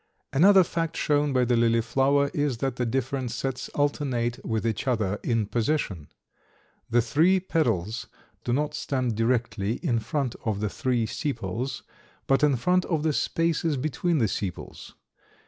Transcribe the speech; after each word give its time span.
Another 0.33 0.63
fact 0.63 0.97
shown 0.97 1.31
by 1.31 1.45
the 1.45 1.55
lily 1.55 1.81
flower 1.81 2.31
is 2.33 2.57
that 2.57 2.77
the 2.77 2.87
different 2.87 3.29
sets 3.29 3.69
alternate 3.75 4.43
with 4.43 4.65
each 4.65 4.87
other 4.87 5.19
in 5.21 5.45
position. 5.45 6.07
The 6.89 7.03
three 7.03 7.39
petals 7.39 8.07
do 8.43 8.51
not 8.51 8.73
stand 8.73 9.15
directly 9.15 9.73
in 9.73 9.99
front 9.99 10.33
of 10.43 10.59
the 10.59 10.69
three 10.69 11.05
sepals, 11.05 11.83
but 12.25 12.41
in 12.43 12.55
front 12.55 12.83
of 12.85 13.03
the 13.03 13.13
spaces 13.13 13.77
between 13.77 14.17
the 14.17 14.27
sepals. 14.27 14.95